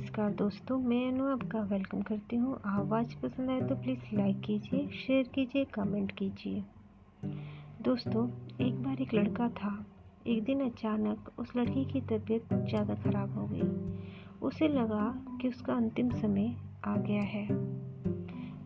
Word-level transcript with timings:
नमस्कार 0.00 0.30
दोस्तों, 0.30 0.78
मैं 0.78 1.08
अनु 1.08 1.26
आपका 1.28 1.60
वेलकम 1.60 2.02
करती 2.02 2.36
हूँ। 2.36 2.60
आवाज़ 2.66 3.14
पसंद 3.22 3.50
आए 3.50 3.60
तो 3.60 3.74
प्लीज़ 3.74 4.16
लाइक 4.16 4.40
कीजिए 4.40 4.86
शेयर 4.88 5.24
कीजिए 5.34 5.64
कमेंट 5.64 6.12
कीजिए। 6.12 6.62
दोस्तों, 7.82 8.28
एक 8.60 8.82
बार 8.82 9.02
एक 9.02 9.14
लड़का 9.14 9.48
था। 9.48 9.86
एक 10.26 10.44
दिन 10.44 10.60
अचानक 10.60 11.30
उस 11.38 11.52
लड़की 11.56 11.84
की 11.84 12.00
तबीयत 12.00 12.54
ज़्यादा 12.54 12.94
ख़राब 12.94 13.38
हो 13.38 13.46
गई। 13.46 13.68
उसे 14.42 14.68
लगा 14.68 15.24
कि 15.40 15.48
उसका 15.48 15.74
अंतिम 15.74 16.10
समय 16.10 16.56
आ 16.84 16.96
गया 16.96 17.22
है। 17.22 17.46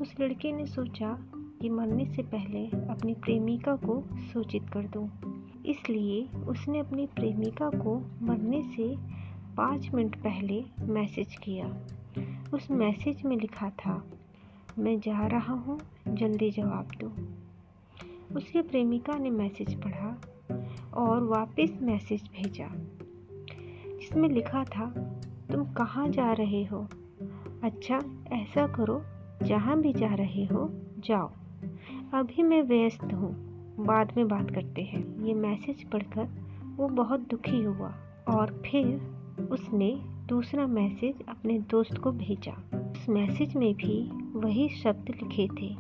उस 0.01 0.15
लड़के 0.21 0.53
ने 0.53 0.67
सोचा 0.67 1.19
कि 1.61 1.71
मरने 1.71 2.07
से 2.07 2.23
पहले 2.23 2.67
अपनी 2.67 3.15
प्रेमिका 3.15 3.77
को 3.77 4.03
सूचित 4.33 4.71
कर 4.73 4.83
दूँ। 4.83 5.11
इसलिए 5.67 6.23
उसने 6.47 6.79
अपनी 6.79 7.07
प्रेमिका 7.07 7.71
को 7.71 7.99
मरने 8.23 8.63
से 8.63 8.95
पाँच 9.57 9.91
मिनट 9.95 10.17
पहले 10.17 10.65
मैसेज 10.81 11.37
किया। 11.37 11.67
उस 12.55 12.71
मैसेज 12.71 13.23
में 13.23 13.37
लिखा 13.37 13.71
था, 13.71 14.05
मैं 14.79 15.01
जा 15.01 15.27
रहा 15.27 15.55
हूँ, 15.55 15.81
जल्दी 16.09 16.51
जवाब 16.51 16.89
दो। 17.01 17.13
उसकी 18.37 18.63
प्रेमिका 18.63 19.19
ने 19.19 19.31
मैसेज 19.31 19.75
पढ़ा 19.75 20.21
और 20.95 21.23
वापस 21.23 21.79
मैसेज 21.83 22.23
भेजा, 22.23 22.69
जिसमें 24.01 24.29
लिखा 24.29 24.65
था, 24.65 24.87
तुम 25.53 25.65
कहाँ 25.65 26.09
जा 26.09 26.33
रहे 26.33 26.65
हो? 26.65 26.89
अच्छा 27.65 28.01
ऐसा 28.33 28.67
करो, 28.67 29.03
जहाँ 29.43 29.81
भी 29.81 29.93
जा 29.93 30.15
रहे 30.15 30.45
हो, 30.45 30.69
जाओ। 30.99 31.31
अभी 32.15 32.43
मैं 32.43 32.63
व्यस्त 32.63 33.05
हूँ। 33.05 33.55
बाद 33.87 34.13
में 34.17 34.29
बात 34.29 34.51
करते 34.51 34.83
हैं। 34.83 35.25
ये 35.25 35.35
मैसेज 35.35 35.85
पढ़कर 35.85 36.29
वो 36.77 36.89
बहुत 36.89 37.21
दुखी 37.21 37.63
हुआ 37.63 37.95
और 38.29 38.63
फिर 38.67 39.24
उसने 39.41 39.91
दूसरा 40.29 40.67
मैसेज 40.67 41.23
अपने 41.29 41.59
दोस्त 41.71 41.99
को 41.99 42.13
भेजा। 42.13 42.53
उस 42.75 43.09
मैसेज 43.09 43.55
में 43.57 43.75
भी 43.75 44.03
वही 44.35 44.69
शब्द 44.69 45.11
लिखे 45.11 45.49
थे, 45.61 45.75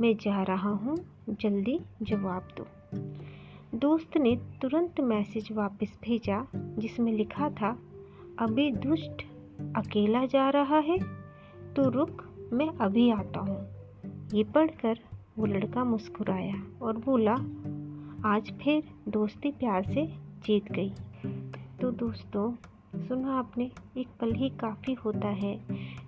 मैं 0.00 0.16
जा 0.16 0.42
रहा 0.42 0.70
हूँ, 0.70 0.96
जल्दी 1.30 1.78
जवाब 2.02 2.48
दो। 2.56 2.66
दोस्त 3.78 4.16
ने 4.16 4.34
तुरंत 4.62 5.00
मैसेज 5.00 5.50
वापस 5.52 5.98
भेजा, 6.04 6.46
जिसमें 6.54 7.12
लिखा 7.12 7.50
था, 7.50 7.76
अभी 8.38 8.70
दुष्ट 8.72 9.24
अकेला 9.76 10.24
जा 10.26 10.48
रहा 10.50 10.78
है 10.78 10.98
तो 11.74 11.88
रुक, 11.90 12.24
मैं 12.52 12.68
अभी 12.76 13.10
आता 13.10 13.40
हूँ। 13.40 13.58
ये 14.34 14.44
पढ़कर 14.44 14.98
वो 15.38 15.46
लड़का 15.46 15.84
मुस्कुराया 15.84 16.62
और 16.82 16.96
बोला, 16.96 17.34
आज 18.28 18.52
फिर 18.62 18.82
दोस्ती 19.08 19.50
प्यार 19.50 19.82
से 19.84 20.06
जीत 20.46 20.72
गई। 20.72 20.92
तो 21.80 21.90
दोस्तों 21.90 22.50
सुना 22.96 23.38
आपने, 23.38 23.70
एक 23.98 24.08
पल 24.20 24.32
ही 24.32 24.48
काफ़ी 24.48 24.92
होता 24.92 25.28
है 25.28 25.60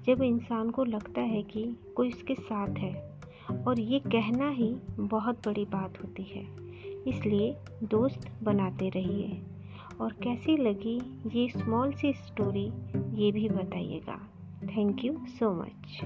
जब 0.06 0.22
इंसान 0.22 0.70
को 0.70 0.84
लगता 0.84 1.20
है 1.20 1.42
कि 1.42 1.76
कोई 1.96 2.08
उसके 2.08 2.34
साथ 2.34 2.74
है। 2.78 3.20
और 3.66 3.80
ये 3.80 3.98
कहना 3.98 4.50
ही 4.50 4.76
बहुत 4.98 5.48
बड़ी 5.48 5.64
बात 5.64 6.02
होती 6.02 6.22
है। 6.22 6.46
इसलिए 7.06 7.56
दोस्त 7.84 8.30
बनाते 8.42 8.88
रहिए। 8.88 9.42
और 10.00 10.12
कैसी 10.12 10.56
लगी 10.56 11.20
ये 11.26 11.48
स्मॉल 11.48 11.92
सी 11.92 12.12
स्टोरी 12.12 12.72
ये 13.22 13.32
भी 13.32 13.48
बताइएगा। 13.48 14.28
Thank 14.76 15.04
you 15.04 15.12
so 15.12 15.62
much 15.62 16.00